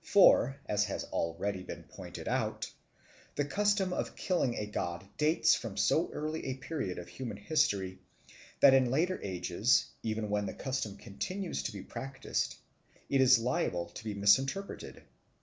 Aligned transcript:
For, 0.00 0.62
as 0.64 0.84
has 0.84 1.04
already 1.12 1.62
been 1.62 1.82
pointed 1.82 2.26
out, 2.26 2.72
the 3.34 3.44
custom 3.44 3.92
of 3.92 4.16
killing 4.16 4.54
a 4.56 4.64
god 4.64 5.06
dates 5.18 5.54
from 5.54 5.76
so 5.76 6.10
early 6.10 6.46
a 6.46 6.56
period 6.56 6.98
of 6.98 7.08
human 7.08 7.36
history 7.36 7.98
that 8.60 8.72
in 8.72 8.90
later 8.90 9.20
ages, 9.22 9.84
even 10.02 10.30
when 10.30 10.46
the 10.46 10.54
custom 10.54 10.96
continues 10.96 11.62
to 11.64 11.72
be 11.72 11.82
practised, 11.82 12.56
it 13.10 13.20
is 13.20 13.38
liable 13.38 13.90
to 13.90 14.04
be 14.04 14.14
misinterpreted. 14.14 15.02